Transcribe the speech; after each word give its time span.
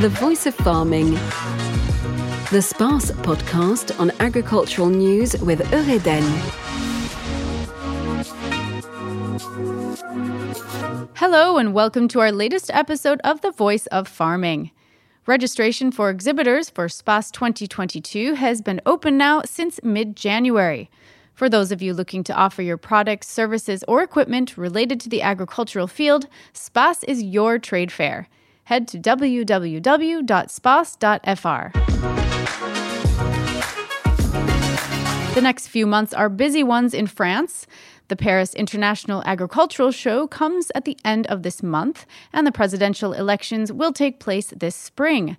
The 0.00 0.08
Voice 0.08 0.46
of 0.46 0.54
Farming. 0.54 1.10
The 2.50 2.62
SPACE 2.62 3.10
podcast 3.20 4.00
on 4.00 4.10
agricultural 4.18 4.88
news 4.88 5.38
with 5.42 5.60
Eureden. 5.70 6.22
Hello, 11.16 11.58
and 11.58 11.74
welcome 11.74 12.08
to 12.08 12.20
our 12.20 12.32
latest 12.32 12.70
episode 12.72 13.20
of 13.24 13.42
The 13.42 13.50
Voice 13.50 13.84
of 13.88 14.08
Farming. 14.08 14.70
Registration 15.26 15.92
for 15.92 16.08
exhibitors 16.08 16.70
for 16.70 16.88
SPACE 16.88 17.30
2022 17.30 18.32
has 18.36 18.62
been 18.62 18.80
open 18.86 19.18
now 19.18 19.42
since 19.44 19.80
mid 19.82 20.16
January. 20.16 20.88
For 21.34 21.50
those 21.50 21.70
of 21.70 21.82
you 21.82 21.92
looking 21.92 22.24
to 22.24 22.34
offer 22.34 22.62
your 22.62 22.78
products, 22.78 23.28
services, 23.28 23.84
or 23.86 24.02
equipment 24.02 24.56
related 24.56 24.98
to 25.00 25.10
the 25.10 25.20
agricultural 25.20 25.88
field, 25.88 26.26
SPACE 26.54 27.04
is 27.04 27.22
your 27.22 27.58
trade 27.58 27.92
fair. 27.92 28.30
Head 28.70 28.86
to 28.88 28.98
www.space.fr. 29.00 29.80
The 35.34 35.40
next 35.42 35.66
few 35.66 35.88
months 35.88 36.14
are 36.14 36.28
busy 36.28 36.62
ones 36.62 36.94
in 36.94 37.08
France. 37.08 37.66
The 38.06 38.14
Paris 38.14 38.54
International 38.54 39.24
Agricultural 39.26 39.90
Show 39.90 40.28
comes 40.28 40.70
at 40.76 40.84
the 40.84 40.96
end 41.04 41.26
of 41.26 41.42
this 41.42 41.64
month, 41.64 42.06
and 42.32 42.46
the 42.46 42.52
presidential 42.52 43.12
elections 43.12 43.72
will 43.72 43.92
take 43.92 44.20
place 44.20 44.54
this 44.56 44.76
spring. 44.76 45.36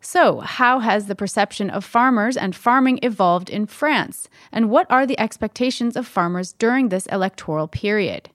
So, 0.00 0.38
how 0.38 0.78
has 0.78 1.06
the 1.06 1.16
perception 1.16 1.70
of 1.70 1.84
farmers 1.84 2.36
and 2.36 2.54
farming 2.54 3.00
evolved 3.02 3.50
in 3.50 3.66
France? 3.66 4.28
And 4.52 4.70
what 4.70 4.86
are 4.88 5.06
the 5.06 5.18
expectations 5.18 5.96
of 5.96 6.06
farmers 6.06 6.52
during 6.52 6.90
this 6.90 7.06
electoral 7.06 7.66
period? 7.66 8.30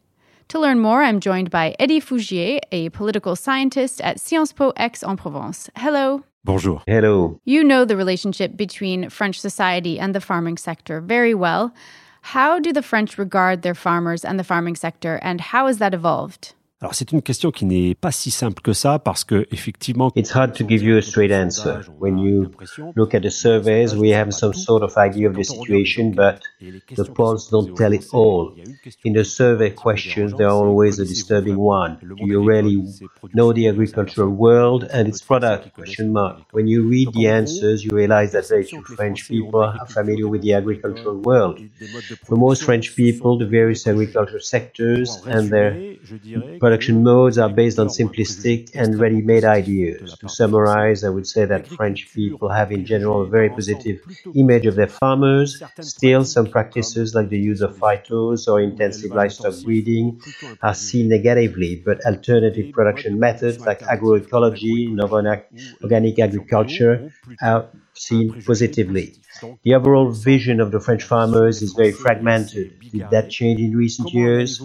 To 0.50 0.60
learn 0.60 0.80
more, 0.80 1.02
I'm 1.02 1.20
joined 1.20 1.50
by 1.50 1.76
Eddy 1.80 2.00
Fougier, 2.00 2.60
a 2.72 2.90
political 2.90 3.36
scientist 3.36 4.00
at 4.02 4.20
Sciences 4.20 4.54
Po 4.54 4.74
Aix-en-Provence. 4.78 5.72
Hello. 5.76 6.24
Bonjour. 6.44 6.84
Hello. 6.86 7.40
You 7.46 7.64
know 7.64 7.84
the 7.84 7.98
relationship 7.98 8.56
between 8.56 9.10
French 9.10 9.40
society 9.40 10.00
and 10.00 10.14
the 10.14 10.22
farming 10.22 10.58
sector 10.58 11.02
very 11.02 11.34
well. 11.34 11.74
How 12.22 12.60
do 12.60 12.72
the 12.72 12.84
French 12.84 13.18
regard 13.18 13.64
their 13.64 13.74
farmers 13.74 14.24
and 14.24 14.40
the 14.40 14.44
farming 14.44 14.76
sector, 14.76 15.20
and 15.24 15.42
how 15.42 15.66
has 15.66 15.80
that 15.80 15.96
evolved? 15.96 16.54
Alors 16.82 16.94
c'est 16.94 17.14
une 17.14 17.22
question 17.22 17.52
qui 17.52 17.64
n'est 17.64 17.96
pas 17.96 18.12
si 18.12 18.32
simple 18.32 18.62
que 18.62 18.74
ça 18.74 19.00
parce 19.00 19.24
que 19.24 19.48
effectivement 19.50 20.12
It's 20.14 20.36
hard 20.36 20.54
to 20.56 20.68
give 20.68 20.84
you 20.84 20.98
a 20.98 21.02
straight 21.02 21.32
answer. 21.32 21.84
When 22.00 22.18
you 22.18 22.52
look 22.98 23.16
at 23.16 23.22
the 23.22 23.30
surveys, 23.30 23.96
we 23.96 24.10
have 24.14 24.34
some 24.34 24.54
sort 24.54 24.84
of 24.84 24.98
idea 24.98 25.30
of 25.30 25.36
the 25.38 25.46
situation, 25.46 26.12
but 26.12 26.42
the 26.60 27.06
polls 27.06 27.50
don't 27.50 27.74
tell 27.78 27.94
it 27.94 28.06
all. 28.12 28.54
In 29.06 29.14
the 29.14 29.24
survey 29.24 29.70
questions, 29.70 30.34
there 30.34 30.48
are 30.48 30.68
always 30.68 31.00
a 31.00 31.06
disturbing 31.06 31.58
one. 31.58 31.98
Do 32.02 32.26
you 32.28 32.44
really 32.44 32.84
know 33.34 33.54
the 33.54 33.70
agricultural 33.70 34.32
world 34.32 34.84
and 34.92 35.08
its 35.08 35.22
product? 35.22 35.74
Question 35.76 36.12
mark. 36.12 36.42
When 36.52 36.68
you 36.68 36.84
read 36.84 37.14
the 37.14 37.28
answers, 37.28 37.86
you 37.86 37.92
realize 37.92 38.34
that 38.34 38.50
very 38.50 38.66
few 38.66 38.84
French 38.84 39.30
people 39.30 39.62
are 39.62 39.88
familiar 39.88 40.28
with 40.28 40.42
the 40.42 40.52
agricultural 40.54 41.22
world. 41.22 41.62
For 42.26 42.36
most 42.36 42.64
French 42.64 42.98
people, 42.98 43.38
the 43.38 43.46
various 43.46 43.88
agricultural 43.88 44.42
sectors 44.42 45.22
and 45.26 45.50
their 45.50 45.96
production 46.76 47.04
modes 47.04 47.38
are 47.38 47.48
based 47.48 47.80
on 47.80 47.88
simplistic 47.88 48.70
and 48.76 49.00
ready-made 49.00 49.46
ideas. 49.46 50.18
To 50.20 50.28
summarize, 50.28 51.06
I 51.06 51.10
would 51.10 51.26
say 51.26 51.46
that 51.46 51.68
French 51.68 52.14
people 52.14 52.50
have 52.50 52.70
in 52.70 52.86
general 52.86 53.22
a 53.22 53.28
very 53.28 53.50
positive 53.50 54.02
image 54.36 54.66
of 54.66 54.76
their 54.76 54.90
farmers. 54.90 55.64
Still, 55.80 56.26
some 56.26 56.48
practices 56.48 57.16
like 57.16 57.30
the 57.30 57.40
use 57.40 57.62
of 57.62 57.78
phytos 57.78 58.50
or 58.50 58.60
intensive 58.60 59.12
livestock 59.12 59.54
breeding 59.64 60.20
are 60.62 60.74
seen 60.74 61.08
negatively, 61.08 61.82
but 61.86 62.06
alternative 62.06 62.74
production 62.74 63.22
methods 63.22 63.66
like 63.66 63.80
agroecology 63.80 64.76
organic 65.82 66.20
agriculture 66.20 67.10
are 67.42 67.70
seen 67.98 68.42
positively. 68.44 69.16
The 69.64 69.76
overall 69.76 70.12
vision 70.12 70.62
of 70.62 70.72
the 70.72 70.80
French 70.80 71.04
farmers 71.04 71.62
is 71.62 71.74
very 71.74 71.92
fragmented. 71.92 72.80
Did 72.80 73.10
that 73.10 73.30
change 73.30 73.60
in 73.60 73.76
recent 73.76 74.14
years? 74.14 74.62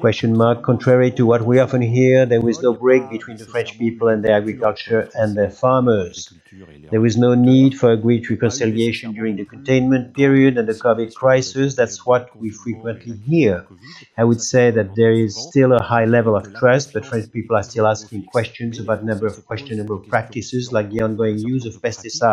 Question 0.00 0.36
mark. 0.36 0.62
Contrary 0.62 1.10
to 1.12 1.26
what 1.26 1.42
we 1.42 1.58
often 1.58 1.82
hear, 1.82 2.24
there 2.24 2.40
was 2.40 2.62
no 2.62 2.72
break 2.72 3.10
between 3.10 3.36
the 3.36 3.46
French 3.46 3.76
people 3.78 4.08
and 4.08 4.24
their 4.24 4.36
agriculture 4.36 5.10
and 5.14 5.36
their 5.36 5.50
farmers. 5.50 6.32
There 6.90 7.00
was 7.00 7.16
no 7.16 7.34
need 7.34 7.76
for 7.76 7.90
agreed 7.90 8.30
reconciliation 8.30 9.12
during 9.12 9.36
the 9.36 9.44
containment 9.44 10.14
period 10.14 10.56
and 10.56 10.68
the 10.68 10.74
COVID 10.74 11.12
crisis. 11.14 11.74
That's 11.74 12.06
what 12.06 12.36
we 12.40 12.50
frequently 12.50 13.16
hear. 13.16 13.66
I 14.16 14.22
would 14.22 14.40
say 14.40 14.70
that 14.70 14.94
there 14.94 15.12
is 15.12 15.36
still 15.36 15.72
a 15.72 15.82
high 15.82 16.04
level 16.04 16.36
of 16.36 16.54
trust, 16.54 16.92
but 16.92 17.04
French 17.04 17.32
people 17.32 17.56
are 17.56 17.64
still 17.64 17.88
asking 17.88 18.26
questions 18.26 18.78
about 18.78 19.02
a 19.02 19.04
number 19.04 19.26
of 19.26 19.44
questionable 19.46 19.98
practices 19.98 20.72
like 20.72 20.90
the 20.90 21.00
ongoing 21.00 21.38
use 21.38 21.66
of 21.66 21.74
pesticides. 21.82 22.23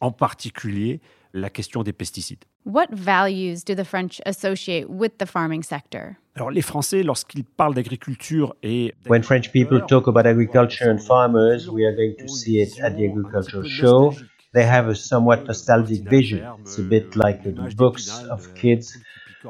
En 0.00 0.12
particulier, 0.12 1.00
la 1.32 1.50
question 1.50 1.82
des 1.82 1.92
pesticides. 1.92 2.44
What 2.64 2.86
values 2.92 3.64
do 3.64 3.74
the 3.74 3.84
French 3.84 4.20
associate 4.24 4.86
with 4.88 5.18
the 5.18 5.26
farming 5.26 5.62
sector? 5.62 6.16
Alors 6.36 6.50
les 6.50 6.62
Français, 6.62 7.02
lorsqu'ils 7.02 7.44
parlent 7.44 7.74
d'agriculture 7.74 8.54
et 8.62 8.94
When 9.08 9.22
French 9.22 9.50
people 9.50 9.82
talk 9.86 10.06
about 10.06 10.26
agriculture 10.26 10.88
and 10.88 10.98
farmers, 10.98 11.68
we 11.68 11.84
are 11.84 11.94
going 11.94 12.14
to 12.18 12.28
see 12.28 12.60
it 12.60 12.78
at 12.80 12.90
the 12.96 13.04
agricultural 13.04 13.64
show. 13.64 14.14
They 14.54 14.64
have 14.64 14.88
a 14.88 14.94
somewhat 14.94 15.44
nostalgic 15.46 16.08
vision. 16.08 16.42
It's 16.60 16.78
a 16.78 16.82
bit 16.82 17.16
like 17.16 17.42
the 17.42 17.52
books 17.74 18.22
of 18.30 18.54
kids 18.54 18.96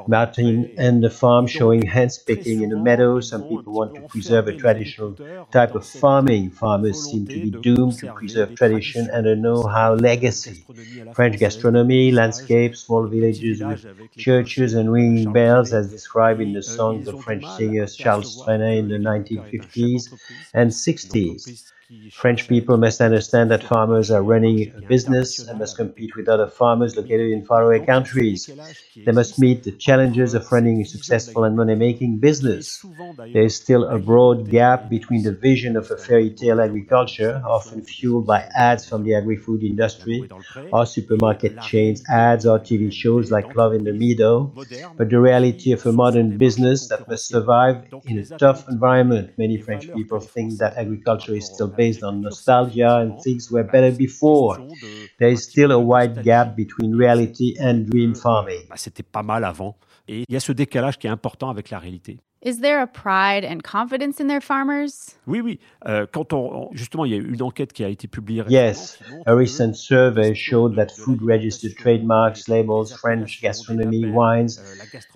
Martine 0.07 0.71
and 0.77 1.03
the 1.03 1.09
farm 1.09 1.47
showing 1.47 1.85
hands 1.85 2.17
picking 2.17 2.61
in 2.61 2.69
the 2.69 2.77
meadow. 2.77 3.19
Some 3.19 3.43
people 3.45 3.73
want 3.73 3.95
to 3.95 4.03
preserve 4.03 4.47
a 4.47 4.53
traditional 4.53 5.17
type 5.51 5.75
of 5.75 5.85
farming. 5.85 6.51
Farmers 6.51 7.03
seem 7.07 7.27
to 7.29 7.39
be 7.39 7.51
doomed 7.51 7.97
to 7.99 8.09
preserve 8.09 8.53
tradition 8.55 9.09
and 9.11 9.27
a 9.27 9.35
know-how 9.35 9.93
legacy. 9.95 10.67
French 11.11 11.37
gastronomy, 11.39 12.11
landscapes, 12.11 12.81
small 12.81 13.07
villages 13.07 13.63
with 13.63 13.85
churches 14.17 14.73
and 14.73 14.91
ringing 14.91 15.31
bells, 15.31 15.73
as 15.73 15.89
described 15.91 16.41
in 16.41 16.53
the 16.53 16.63
songs 16.63 17.07
of 17.07 17.19
French 17.19 17.49
singer 17.49 17.85
Charles 17.87 18.35
Trenet 18.41 18.79
in 18.79 18.87
the 18.89 18.97
1950s 18.99 20.09
and 20.53 20.71
60s. 20.73 21.53
French 22.11 22.47
people 22.47 22.77
must 22.77 23.01
understand 23.01 23.51
that 23.51 23.63
farmers 23.63 24.11
are 24.11 24.23
running 24.23 24.71
a 24.77 24.81
business 24.81 25.39
and 25.39 25.59
must 25.59 25.77
compete 25.77 26.15
with 26.15 26.29
other 26.29 26.47
farmers 26.47 26.95
located 26.95 27.31
in 27.31 27.45
faraway 27.45 27.85
countries. 27.85 28.49
They 29.05 29.11
must 29.11 29.39
meet 29.39 29.63
the 29.63 29.71
challenges 29.73 30.33
of 30.33 30.51
running 30.51 30.81
a 30.81 30.85
successful 30.85 31.43
and 31.43 31.55
money 31.55 31.75
making 31.75 32.19
business. 32.19 32.85
There 33.33 33.43
is 33.43 33.55
still 33.55 33.85
a 33.85 33.99
broad 33.99 34.49
gap 34.49 34.89
between 34.89 35.23
the 35.23 35.33
vision 35.33 35.75
of 35.75 35.91
a 35.91 35.97
fairy 35.97 36.31
tale 36.31 36.61
agriculture, 36.61 37.41
often 37.45 37.83
fueled 37.83 38.25
by 38.27 38.41
ads 38.55 38.87
from 38.87 39.03
the 39.03 39.15
agri 39.15 39.37
food 39.37 39.63
industry, 39.63 40.29
or 40.71 40.85
supermarket 40.85 41.59
chains 41.59 42.03
ads 42.09 42.45
or 42.45 42.59
TV 42.59 42.91
shows 42.91 43.31
like 43.31 43.55
Love 43.55 43.73
in 43.73 43.83
the 43.83 43.93
Meadow, 43.93 44.53
but 44.97 45.09
the 45.09 45.19
reality 45.19 45.71
of 45.71 45.85
a 45.85 45.91
modern 45.93 46.37
business 46.37 46.87
that 46.87 47.07
must 47.07 47.27
survive 47.29 47.85
in 48.07 48.19
a 48.19 48.25
tough 48.25 48.65
environment. 48.69 49.31
Many 49.37 49.57
French 49.57 49.91
people 49.91 50.19
think 50.21 50.59
that 50.59 50.77
agriculture 50.77 51.35
is 51.35 51.47
still 51.47 51.69
based 51.83 52.03
on 52.03 52.21
nostalgia 52.21 52.91
and 53.01 53.11
things 53.21 53.43
were 53.51 53.63
better 53.63 53.91
before. 53.91 54.55
There 55.19 55.31
is 55.31 55.43
still 55.43 55.71
a 55.71 55.79
wide 55.79 56.23
gap 56.23 56.55
between 56.55 56.95
reality 56.95 57.49
and 57.59 57.75
dream 57.89 58.13
farming. 58.15 58.63
C'était 58.75 59.03
pas 59.03 59.23
mal 59.23 59.43
avant. 59.43 59.75
Et 60.07 60.23
il 60.27 60.33
y 60.33 60.35
a 60.35 60.39
ce 60.39 60.51
décalage 60.51 60.97
qui 60.97 61.07
est 61.07 61.15
important 61.19 61.49
avec 61.49 61.69
la 61.69 61.79
réalité. 61.79 62.17
Is 62.45 62.59
there 62.59 62.81
a 62.81 62.87
pride 62.87 63.45
and 63.45 63.63
confidence 63.63 64.19
in 64.19 64.27
their 64.27 64.41
farmers? 64.41 65.15
Oui, 65.27 65.39
oui. 65.39 65.59
Euh, 65.87 66.05
quand 66.11 66.33
on, 66.33 66.69
justement, 66.73 67.05
il 67.05 67.13
y 67.13 67.15
a 67.15 67.17
eu 67.17 67.33
une 67.33 67.41
enquête 67.41 67.71
qui 67.71 67.85
a 67.85 67.87
été 67.87 68.09
publiée. 68.09 68.43
Yes, 68.49 68.99
a 69.25 69.33
recent 69.33 69.73
survey 69.75 70.35
showed 70.35 70.75
that 70.75 70.87
food 70.91 71.21
registered 71.21 71.73
trademarks, 71.77 72.49
labels, 72.49 72.93
French 72.99 73.41
gastronomy, 73.41 74.11
wines, 74.11 74.61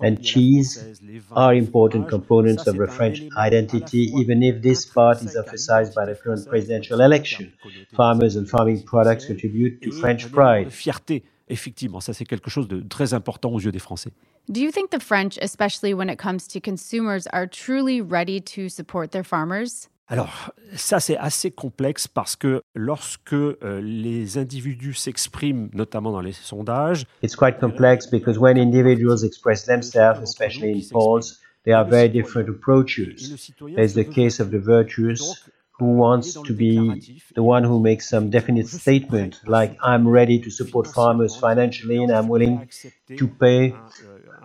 and 0.00 0.16
cheese 0.22 0.98
are 1.32 1.54
important 1.54 2.08
components 2.08 2.66
of 2.66 2.78
the 2.78 2.86
French 2.86 3.22
identity, 3.36 4.10
even 4.16 4.42
if 4.42 4.62
this 4.62 4.86
part 4.86 5.20
is 5.22 5.36
emphasized 5.36 5.94
by 5.94 6.06
the 6.06 6.14
current 6.14 6.48
presidential 6.48 7.02
election. 7.02 7.52
Farmers 7.94 8.36
and 8.36 8.46
farming 8.48 8.84
products 8.84 9.26
contribute 9.26 9.82
to 9.82 9.92
French 9.92 10.30
pride. 10.32 10.70
Fierté. 10.70 11.24
Effectivement, 11.50 12.00
ça 12.00 12.14
c'est 12.14 12.26
quelque 12.26 12.50
chose 12.50 12.68
de 12.68 12.80
très 12.80 13.12
important 13.12 13.50
aux 13.52 13.60
yeux 13.60 13.72
des 13.72 13.78
Français. 13.78 14.12
Do 14.50 14.62
you 14.62 14.70
think 14.72 14.90
the 14.90 14.98
French, 14.98 15.38
especially 15.42 15.92
when 15.92 16.08
it 16.08 16.16
comes 16.16 16.46
to 16.48 16.58
consumers, 16.60 17.26
are 17.34 17.46
truly 17.46 18.00
ready 18.00 18.40
to 18.56 18.70
support 18.70 19.10
their 19.10 19.22
farmers? 19.22 19.90
Alors, 20.08 20.54
ça 20.74 21.00
c'est 21.00 21.18
assez 21.18 21.50
complexe 21.50 22.08
parce 22.08 22.34
que 22.34 22.62
lorsque 22.74 23.34
euh, 23.34 23.82
les 23.82 24.38
individus 24.38 24.94
s'expriment, 24.94 25.68
notamment 25.74 26.12
dans 26.12 26.22
les 26.22 26.32
sondages, 26.32 27.04
It's 27.22 27.36
quite 27.36 27.60
complex 27.60 28.06
because 28.06 28.38
when 28.38 28.56
individuals 28.56 29.22
express 29.22 29.66
themselves, 29.66 30.22
especially 30.22 30.72
in 30.72 30.80
polls, 30.90 31.40
there 31.64 31.76
are 31.76 31.84
very 31.84 32.08
different 32.08 32.48
approaches. 32.48 33.52
There's 33.60 33.92
the 33.92 34.04
case 34.04 34.40
of 34.40 34.50
the 34.50 34.58
virtuous 34.58 35.44
who 35.78 35.94
wants 35.94 36.34
to 36.34 36.52
be 36.52 37.20
the 37.34 37.42
one 37.42 37.62
who 37.62 37.80
makes 37.80 38.08
some 38.08 38.30
definite 38.30 38.66
statement 38.66 39.40
like 39.46 39.76
I'm 39.82 40.08
ready 40.08 40.40
to 40.40 40.50
support 40.50 40.88
farmers 40.88 41.36
financially 41.36 42.02
and 42.02 42.10
I'm 42.10 42.28
willing 42.28 42.68
to 43.16 43.28
pay 43.28 43.76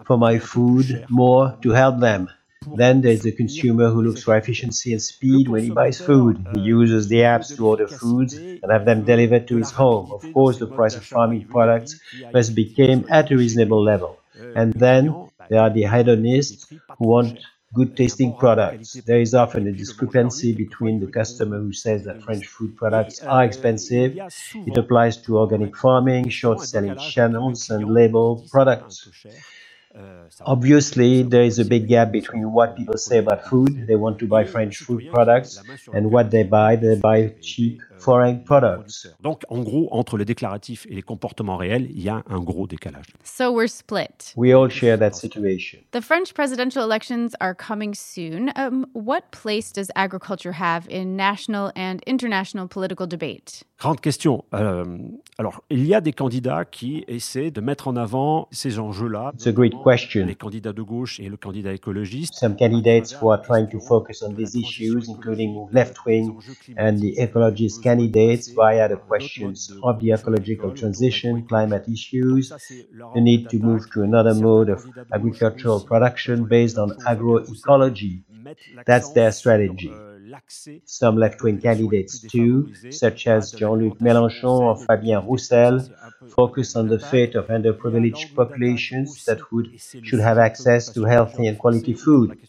for 0.06 0.18
my 0.18 0.40
food 0.40 1.06
more 1.10 1.58
to 1.62 1.72
help 1.72 2.00
them. 2.00 2.30
Then 2.74 3.02
there's 3.02 3.24
the 3.24 3.32
consumer 3.32 3.90
who 3.90 4.02
looks 4.02 4.24
for 4.24 4.36
efficiency 4.38 4.92
and 4.94 5.02
speed 5.02 5.48
when 5.50 5.64
he 5.64 5.70
buys 5.72 6.00
food. 6.00 6.48
He 6.52 6.60
uses 6.60 7.08
the 7.08 7.22
apps 7.22 7.56
to 7.56 7.68
order 7.68 7.88
foods 7.88 8.42
and 8.62 8.72
have 8.72 8.86
them 8.86 9.04
delivered 9.06 9.48
to 9.50 9.58
his 9.58 9.72
home. 9.72 10.12
Of 10.12 10.32
course, 10.32 10.58
the 10.60 10.68
price 10.68 10.96
of 10.98 11.06
farming 11.06 11.48
products 11.50 12.00
must 12.34 12.56
be 12.56 12.66
kept 12.74 13.10
at 13.10 13.32
a 13.32 13.38
reasonable 13.38 13.84
level. 13.84 14.20
And 14.56 14.74
then 14.74 15.22
there 15.50 15.62
are 15.62 15.70
the 15.70 15.84
hedonists 15.84 16.68
who 16.98 17.08
want 17.08 17.40
good 17.74 17.96
tasting 17.98 18.38
products. 18.38 19.02
There 19.06 19.20
is 19.20 19.34
often 19.34 19.68
a 19.68 19.74
discrepancy 19.74 20.54
between 20.54 21.00
the 21.00 21.08
customer 21.08 21.60
who 21.60 21.74
says 21.74 22.04
that 22.06 22.22
French 22.22 22.46
food 22.48 22.76
products 22.78 23.24
are 23.24 23.44
expensive. 23.44 24.20
It 24.66 24.78
applies 24.78 25.18
to 25.24 25.40
organic 25.40 25.76
farming, 25.78 26.30
short 26.30 26.62
selling 26.62 26.98
channels, 26.98 27.70
and 27.70 27.90
label 27.90 28.46
products. 28.52 29.10
Obviously, 30.46 31.24
there 31.24 31.44
is 31.44 31.60
a 31.60 31.66
big 31.66 31.88
gap 31.88 32.12
between 32.12 32.52
what 32.52 32.76
people 32.76 32.98
say 32.98 33.20
about 33.20 33.46
food, 33.46 33.86
they 33.88 33.96
want 33.96 34.18
to 34.20 34.28
buy 34.28 34.44
French 34.44 34.78
food 34.78 35.04
products, 35.12 35.62
and 35.94 36.12
what 36.12 36.32
they 36.32 36.44
buy, 36.44 36.76
they 36.76 36.96
buy 36.96 37.34
cheap 37.42 37.82
foreign 38.04 38.44
products. 38.44 39.08
Donc, 39.22 39.44
en 39.50 39.62
gros, 39.64 39.88
entre 39.92 40.18
les 40.18 40.26
déclaratifs 40.26 40.86
et 40.90 40.96
les 40.96 41.02
comportements 41.02 41.58
réels, 41.58 41.88
il 41.92 42.02
y 42.02 42.10
a 42.10 42.24
un 42.30 42.40
gros 42.42 42.68
décalage. 42.68 43.14
So 43.24 43.52
we're 43.52 43.68
split. 43.68 44.34
We 44.36 44.54
all 44.54 44.70
share 44.70 44.98
that 44.98 45.12
situation. 45.14 45.80
The 45.92 46.02
French 46.02 46.34
presidential 46.34 46.84
elections 46.84 47.36
are 47.40 47.56
coming 47.56 47.94
soon. 47.94 48.52
Um, 48.56 48.86
what 48.94 49.32
place 49.32 49.72
does 49.72 49.90
agriculture 49.96 50.54
have 50.54 50.88
in 50.90 51.16
national 51.16 51.72
and 51.76 52.02
international 52.06 52.68
political 52.68 53.08
debate? 53.08 53.64
Grande 53.80 54.02
question. 54.02 54.44
Euh, 54.54 54.86
alors, 55.38 55.62
il 55.70 55.86
y 55.86 55.94
a 55.94 56.02
des 56.02 56.14
candidats 56.14 56.64
qui 56.64 57.04
essaient 57.08 57.52
de 57.52 57.62
mettre 57.62 57.88
en 57.88 57.96
avant 57.96 58.48
ces 58.52 58.80
enjeux-là. 58.80 59.32
It's 59.34 59.48
a 59.48 59.52
great 59.52 59.74
question. 59.84 60.26
Les 60.26 60.36
candidats 60.36 60.74
de 60.74 60.82
gauche 60.82 61.20
et 61.20 61.30
le 61.30 61.38
candidat 61.38 61.74
écologiste. 61.74 62.34
Some 62.34 62.56
candidates 62.56 63.14
who 63.14 63.30
are 63.32 63.42
trying 63.42 63.68
to 63.70 63.80
focus 63.80 64.24
on 64.24 64.34
these 64.34 64.56
issues, 64.56 65.08
including 65.10 65.68
left-wing 65.72 66.38
and 66.78 66.98
the 67.00 67.16
ecologist 67.18 67.82
candidates 67.84 68.50
via 68.56 68.88
the 68.88 68.96
questions 68.96 69.72
of 69.84 70.00
the 70.00 70.12
ecological 70.12 70.74
transition, 70.74 71.46
climate 71.48 71.88
issues, 71.88 72.54
the 73.14 73.22
need 73.22 73.50
to 73.50 73.60
move 73.60 73.90
to 73.92 74.02
another 74.02 74.34
mode 74.34 74.70
of 74.70 74.86
agricultural 75.14 75.82
production 75.82 76.46
based 76.46 76.78
on 76.78 76.92
agroecology. 77.06 78.24
That's 78.86 79.12
their 79.12 79.32
strategy. 79.32 79.94
Some 80.86 81.18
left-wing 81.18 81.60
candidates 81.62 82.20
too, 82.20 82.74
such 82.90 83.28
as 83.28 83.52
Jean-Luc 83.52 84.00
Mélenchon 84.00 84.60
or 84.60 84.78
Fabien 84.86 85.26
Roussel, 85.28 85.82
focus 86.30 86.76
on 86.76 86.88
the 86.88 87.00
fate 87.00 87.36
of 87.36 87.48
underprivileged 87.48 88.36
populations 88.36 89.26
that 89.26 89.40
would 89.52 89.68
should 89.80 90.20
have 90.20 90.38
access 90.38 90.92
to 90.94 91.04
healthy 91.06 91.48
and 91.48 91.58
quality 91.58 91.94
food. 91.94 92.40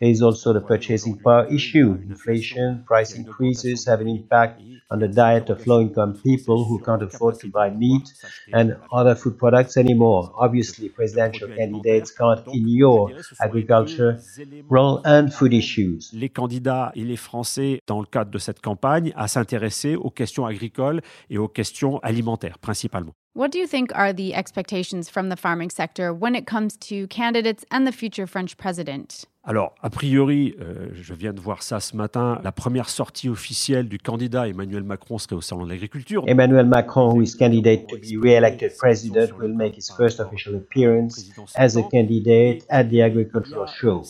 There 0.00 0.10
is 0.10 0.22
also 0.22 0.52
the 0.52 0.60
purchasing 0.60 1.18
power 1.18 1.46
issue. 1.46 1.98
Inflation, 2.08 2.84
price 2.84 3.14
increases 3.14 3.86
have 3.86 4.00
an 4.00 4.08
impact 4.08 4.62
on 4.90 4.98
the 4.98 5.08
diet 5.08 5.50
of 5.50 5.66
low-income 5.66 6.20
people 6.22 6.64
who 6.64 6.80
can't 6.80 7.02
afford 7.02 7.38
to 7.40 7.48
buy 7.48 7.70
meat 7.70 8.12
and 8.52 8.76
other 8.92 9.14
food 9.14 9.38
products 9.38 9.76
anymore. 9.76 10.32
Obviously, 10.36 10.88
presidential 10.88 11.48
candidates 11.48 12.10
can't 12.10 12.46
ignore 12.48 13.12
agriculture, 13.40 14.20
rural 14.68 15.00
and 15.04 15.32
food 15.32 15.54
issues. 15.54 16.10
Les 16.12 16.28
candidats 16.28 16.89
et 16.94 17.04
les 17.04 17.16
Français, 17.16 17.80
dans 17.86 18.00
le 18.00 18.06
cadre 18.06 18.30
de 18.30 18.38
cette 18.38 18.60
campagne, 18.60 19.12
à 19.16 19.28
s'intéresser 19.28 19.96
aux 19.96 20.10
questions 20.10 20.46
agricoles 20.46 21.00
et 21.28 21.38
aux 21.38 21.48
questions 21.48 21.98
alimentaires 22.00 22.58
principalement. 22.58 23.12
What 23.34 23.50
do 23.50 23.58
you 23.58 23.66
think 23.66 23.92
are 23.94 24.12
the 24.12 24.34
expectations 24.34 25.08
from 25.08 25.28
the 25.28 25.36
farming 25.36 25.70
sector 25.70 26.12
when 26.12 26.34
it 26.34 26.46
comes 26.46 26.76
to 26.88 27.06
candidates 27.06 27.64
and 27.70 27.86
the 27.86 27.92
future 27.92 28.26
French 28.26 28.56
president? 28.56 29.24
Alors, 29.42 29.74
a 29.82 29.88
priori, 29.88 30.54
euh, 30.60 30.88
je 30.92 31.14
viens 31.14 31.32
de 31.32 31.40
voir 31.40 31.62
ça 31.62 31.80
ce 31.80 31.96
matin, 31.96 32.38
la 32.44 32.52
première 32.52 32.90
sortie 32.90 33.30
officielle 33.30 33.88
du 33.88 33.98
candidat 33.98 34.46
Emmanuel 34.46 34.82
Macron 34.82 35.16
serait 35.16 35.34
au 35.34 35.40
Salon 35.40 35.64
de 35.64 35.70
l'Agriculture. 35.70 36.22
Emmanuel 36.26 36.66
Macron, 36.66 37.14
who 37.14 37.22
is 37.22 37.34
candidate 37.38 37.86
to 37.86 37.96
be 37.96 38.18
re-elected 38.20 38.76
president, 38.76 39.32
will 39.38 39.54
make 39.54 39.74
his 39.74 39.90
first 39.96 40.20
official 40.20 40.56
appearance 40.56 41.32
as 41.56 41.78
a 41.78 41.82
candidate 41.84 42.66
at 42.68 42.90
the 42.90 43.00
agricultural 43.00 43.66
show. 43.66 44.02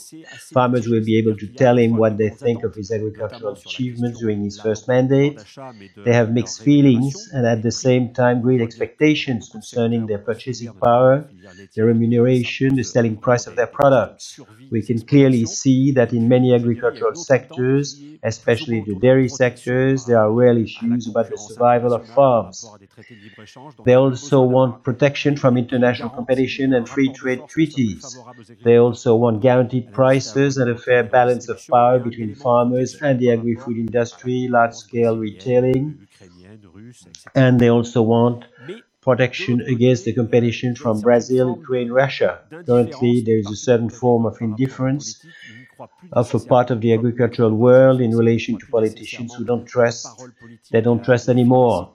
Farmers 0.53 0.88
will 0.88 1.05
be 1.05 1.17
able 1.17 1.37
to 1.37 1.47
tell 1.47 1.79
him 1.79 1.97
what 1.97 2.19
they 2.19 2.31
think 2.31 2.65
of 2.65 2.75
his 2.75 2.91
agricultural 2.91 3.53
achievements 3.53 4.19
during 4.19 4.43
his 4.43 4.59
first 4.61 4.88
mandate. 4.88 5.38
They 6.05 6.12
have 6.12 6.32
mixed 6.32 6.65
feelings 6.65 7.31
and 7.32 7.47
at 7.47 7.62
the 7.62 7.71
same 7.71 8.12
time 8.12 8.43
great 8.43 8.61
expectations 8.61 9.49
concerning 9.49 10.06
their 10.06 10.19
purchasing 10.19 10.73
power, 10.73 11.25
their 11.77 11.87
remuneration, 11.87 12.75
the 12.75 12.82
selling 12.82 13.17
price 13.17 13.47
of 13.47 13.55
their 13.55 13.69
products. 13.69 14.41
We 14.73 14.82
can 14.82 14.99
clearly 14.99 15.19
clearly 15.20 15.44
see 15.44 15.93
that 15.93 16.12
in 16.14 16.28
many 16.28 16.55
agricultural 16.55 17.14
sectors, 17.14 18.02
especially 18.22 18.81
the 18.81 18.94
dairy 18.94 19.28
sectors, 19.28 20.06
there 20.06 20.19
are 20.19 20.32
real 20.32 20.56
issues 20.56 21.06
about 21.08 21.28
the 21.28 21.37
survival 21.37 21.93
of 21.93 22.08
farms. 22.08 22.67
They 23.84 23.94
also 23.94 24.40
want 24.40 24.82
protection 24.82 25.37
from 25.37 25.58
international 25.58 26.08
competition 26.08 26.72
and 26.72 26.88
free 26.88 27.12
trade 27.12 27.43
treaties. 27.49 28.17
They 28.64 28.76
also 28.76 29.14
want 29.14 29.43
guaranteed 29.43 29.93
prices 29.93 30.56
and 30.56 30.70
a 30.70 30.78
fair 30.78 31.05
balance 31.05 31.50
of 31.50 31.61
power 31.70 31.99
between 31.99 32.34
farmers 32.34 32.94
and 33.02 33.20
the 33.20 33.32
agri-food 33.32 33.76
industry, 33.76 34.49
large-scale 34.50 35.19
retailing. 35.19 36.08
And 37.34 37.61
they 37.61 37.69
also 37.69 38.00
want 38.02 38.46
protection 39.02 39.61
against 39.62 40.05
the 40.05 40.12
competition 40.12 40.75
from 40.75 41.00
Brazil, 41.00 41.56
Ukraine, 41.56 41.91
Russia. 41.91 42.41
Currently, 42.67 43.23
there 43.23 43.38
is 43.38 43.50
a 43.50 43.56
certain 43.56 43.91
form 43.91 44.26
of 44.26 44.41
indifference 44.41 45.25
of 46.12 46.35
a 46.35 46.38
part 46.41 46.70
of 46.70 46.81
the 46.82 46.93
agricultural 46.93 47.55
world 47.55 48.00
in 48.00 48.14
relation 48.17 48.58
to 48.58 48.67
politicians 48.67 49.35
who 49.35 49.44
don't 49.44 49.67
trust, 49.67 50.06
they 50.70 50.81
don't 50.82 51.02
trust 51.02 51.29
anymore. 51.29 51.94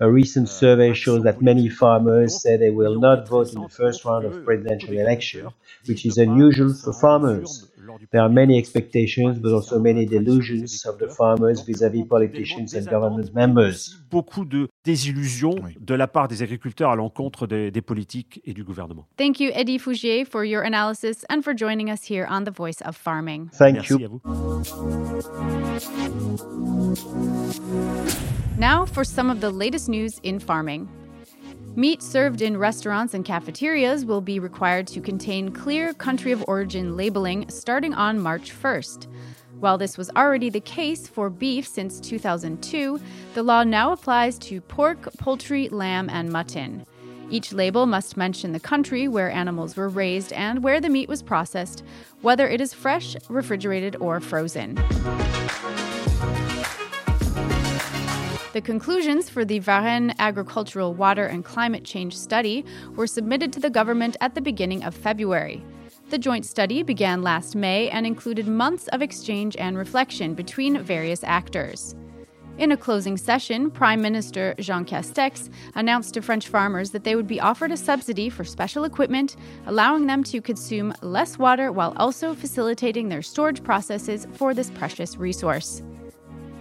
A 0.00 0.10
recent 0.10 0.48
survey 0.48 0.94
shows 0.94 1.22
that 1.24 1.42
many 1.42 1.68
farmers 1.68 2.40
say 2.42 2.56
they 2.56 2.70
will 2.70 2.98
not 2.98 3.28
vote 3.28 3.52
in 3.52 3.60
the 3.60 3.68
first 3.68 4.04
round 4.06 4.24
of 4.24 4.44
presidential 4.44 4.96
election, 4.96 5.48
which 5.86 6.06
is 6.06 6.16
unusual 6.16 6.72
for 6.72 6.92
farmers. 6.94 7.69
There 8.12 8.22
are 8.22 8.28
many 8.28 8.58
expectations, 8.58 9.38
but 9.38 9.52
also 9.52 9.78
many 9.78 10.06
delusions 10.06 10.84
of 10.86 10.98
the 10.98 11.08
farmers 11.08 11.64
vis-à-vis 11.66 12.02
-vis 12.02 12.08
politicians 12.08 12.74
and 12.74 12.84
government 12.88 13.32
members. 13.34 13.98
Beaucoup 14.10 14.44
de 14.44 14.68
désillusions 14.84 15.54
de 15.80 15.94
la 15.94 16.06
part 16.06 16.28
des 16.28 16.42
agriculteurs 16.42 16.90
à 16.90 16.96
l'encontre 16.96 17.46
des, 17.46 17.70
des, 17.70 17.82
politiques 17.82 18.40
et 18.44 18.52
du 18.52 18.64
gouvernement. 18.64 19.06
Thank 19.16 19.40
you, 19.40 19.50
Eddie 19.54 19.78
Fougier, 19.78 20.24
for 20.24 20.44
your 20.44 20.62
analysis 20.62 21.24
and 21.28 21.42
for 21.42 21.54
joining 21.56 21.90
us 21.90 22.10
here 22.10 22.26
on 22.30 22.44
The 22.44 22.56
Voice 22.56 22.82
of 22.84 22.96
Farming. 22.96 23.48
Thank 23.52 23.76
Merci 23.76 23.94
you. 23.94 24.06
À 24.06 24.08
vous. 24.08 24.20
Now 28.58 28.84
for 28.84 29.04
some 29.04 29.30
of 29.30 29.40
the 29.40 29.50
latest 29.50 29.88
news 29.88 30.20
in 30.22 30.38
farming. 30.38 30.88
Meat 31.76 32.02
served 32.02 32.42
in 32.42 32.56
restaurants 32.56 33.14
and 33.14 33.24
cafeterias 33.24 34.04
will 34.04 34.20
be 34.20 34.40
required 34.40 34.88
to 34.88 35.00
contain 35.00 35.52
clear 35.52 35.94
country 35.94 36.32
of 36.32 36.44
origin 36.48 36.96
labeling 36.96 37.48
starting 37.48 37.94
on 37.94 38.18
March 38.18 38.52
1st. 38.52 39.06
While 39.60 39.78
this 39.78 39.96
was 39.96 40.10
already 40.16 40.50
the 40.50 40.60
case 40.60 41.06
for 41.06 41.30
beef 41.30 41.68
since 41.68 42.00
2002, 42.00 43.00
the 43.34 43.42
law 43.44 43.62
now 43.62 43.92
applies 43.92 44.36
to 44.38 44.60
pork, 44.62 45.12
poultry, 45.18 45.68
lamb, 45.68 46.10
and 46.10 46.32
mutton. 46.32 46.84
Each 47.30 47.52
label 47.52 47.86
must 47.86 48.16
mention 48.16 48.52
the 48.52 48.58
country 48.58 49.06
where 49.06 49.30
animals 49.30 49.76
were 49.76 49.88
raised 49.88 50.32
and 50.32 50.64
where 50.64 50.80
the 50.80 50.88
meat 50.88 51.08
was 51.08 51.22
processed, 51.22 51.84
whether 52.20 52.48
it 52.48 52.60
is 52.60 52.74
fresh, 52.74 53.14
refrigerated, 53.28 53.94
or 54.00 54.18
frozen. 54.18 54.76
The 58.52 58.60
conclusions 58.60 59.30
for 59.30 59.44
the 59.44 59.60
Varenne 59.60 60.12
Agricultural 60.18 60.92
Water 60.92 61.26
and 61.26 61.44
Climate 61.44 61.84
Change 61.84 62.18
Study 62.18 62.64
were 62.96 63.06
submitted 63.06 63.52
to 63.52 63.60
the 63.60 63.70
government 63.70 64.16
at 64.20 64.34
the 64.34 64.40
beginning 64.40 64.82
of 64.82 64.92
February. 64.92 65.62
The 66.08 66.18
joint 66.18 66.44
study 66.44 66.82
began 66.82 67.22
last 67.22 67.54
May 67.54 67.88
and 67.90 68.04
included 68.04 68.48
months 68.48 68.88
of 68.88 69.02
exchange 69.02 69.54
and 69.56 69.78
reflection 69.78 70.34
between 70.34 70.82
various 70.82 71.22
actors. 71.22 71.94
In 72.58 72.72
a 72.72 72.76
closing 72.76 73.16
session, 73.16 73.70
Prime 73.70 74.02
Minister 74.02 74.56
Jean 74.58 74.84
Castex 74.84 75.48
announced 75.76 76.14
to 76.14 76.20
French 76.20 76.48
farmers 76.48 76.90
that 76.90 77.04
they 77.04 77.14
would 77.14 77.28
be 77.28 77.40
offered 77.40 77.70
a 77.70 77.76
subsidy 77.76 78.28
for 78.28 78.42
special 78.42 78.82
equipment, 78.82 79.36
allowing 79.66 80.08
them 80.08 80.24
to 80.24 80.42
consume 80.42 80.92
less 81.02 81.38
water 81.38 81.70
while 81.70 81.94
also 81.96 82.34
facilitating 82.34 83.08
their 83.08 83.22
storage 83.22 83.62
processes 83.62 84.26
for 84.32 84.54
this 84.54 84.70
precious 84.70 85.16
resource. 85.16 85.82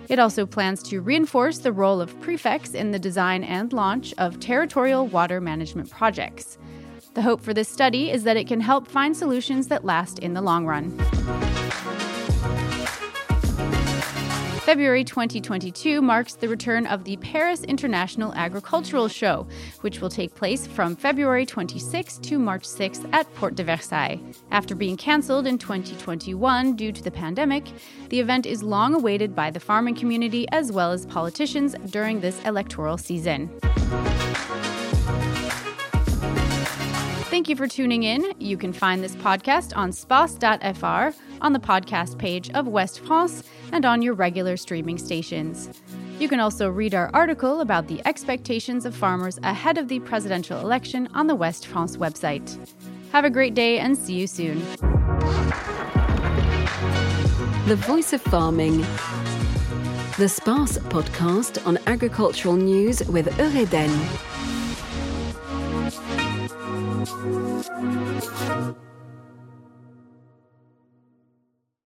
It 0.10 0.18
also 0.18 0.48
plans 0.48 0.82
to 0.84 1.02
reinforce 1.02 1.60
the 1.60 1.72
role 1.72 2.02
of 2.02 2.20
prefects 2.20 2.74
in 2.74 2.90
the 2.90 2.98
design 2.98 3.44
and 3.44 3.72
launch 3.72 4.14
of 4.18 4.40
territorial 4.40 5.06
water 5.06 5.40
management 5.40 5.92
projects. 5.92 6.58
The 7.14 7.22
hope 7.22 7.42
for 7.42 7.54
this 7.54 7.70
study 7.70 8.10
is 8.10 8.24
that 8.24 8.36
it 8.36 8.48
can 8.48 8.60
help 8.60 8.88
find 8.88 9.16
solutions 9.16 9.68
that 9.68 9.86
last 9.86 10.18
in 10.20 10.34
the 10.34 10.42
long 10.42 10.66
run. 10.66 10.98
February 14.70 15.04
2022 15.04 16.00
marks 16.00 16.36
the 16.36 16.48
return 16.48 16.86
of 16.86 17.04
the 17.04 17.18
Paris 17.18 17.64
International 17.64 18.32
Agricultural 18.36 19.08
Show, 19.08 19.48
which 19.82 20.00
will 20.00 20.12
take 20.12 20.36
place 20.36 20.68
from 20.68 20.96
February 20.96 21.44
26 21.44 22.20
to 22.20 22.38
March 22.38 22.66
6 22.66 23.02
at 23.12 23.34
Porte 23.34 23.56
de 23.56 23.64
Versailles. 23.64 24.20
After 24.52 24.76
being 24.76 24.96
cancelled 24.96 25.48
in 25.48 25.58
2021 25.58 26.76
due 26.76 26.92
to 26.92 27.02
the 27.02 27.10
pandemic, 27.10 27.66
the 28.10 28.20
event 28.20 28.46
is 28.46 28.62
long 28.62 28.94
awaited 28.94 29.36
by 29.36 29.50
the 29.50 29.60
farming 29.60 29.96
community 29.96 30.46
as 30.52 30.72
well 30.72 30.92
as 30.92 31.08
politicians 31.08 31.74
during 31.88 32.20
this 32.20 32.40
electoral 32.46 33.00
season. 33.00 33.50
Thank 37.32 37.50
you 37.50 37.56
for 37.56 37.68
tuning 37.68 38.04
in. 38.04 38.34
You 38.38 38.56
can 38.56 38.74
find 38.74 39.04
this 39.04 39.16
podcast 39.16 39.76
on 39.76 39.92
space.fr, 39.92 41.18
on 41.42 41.54
the 41.54 41.60
podcast 41.60 42.18
page 42.18 42.50
of 42.52 42.68
West 42.68 43.00
France, 43.00 43.44
and 43.72 43.86
on 43.86 44.02
your 44.02 44.14
regular 44.14 44.58
streaming 44.58 44.98
stations. 44.98 45.70
You 46.20 46.28
can 46.28 46.40
also 46.40 46.70
read 46.70 46.94
our 46.94 47.10
article 47.14 47.62
about 47.62 47.88
the 47.88 48.02
expectations 48.06 48.86
of 48.86 48.96
farmers 48.96 49.40
ahead 49.44 49.78
of 49.78 49.88
the 49.88 50.00
presidential 50.00 50.60
election 50.60 51.08
on 51.14 51.28
the 51.28 51.36
West 51.36 51.68
France 51.68 51.98
website. 51.98 52.58
Have 53.12 53.26
a 53.26 53.30
great 53.30 53.54
day 53.54 53.80
and 53.80 53.98
see 53.98 54.14
you 54.14 54.28
soon. 54.28 54.60
The 57.68 57.76
Voice 57.76 58.14
of 58.14 58.22
Farming. 58.22 58.80
The 60.18 60.28
SPACE 60.28 60.80
podcast 60.90 61.66
on 61.66 61.78
agricultural 61.88 62.56
news 62.56 63.08
with 63.08 63.28
Eureden. 63.38 64.59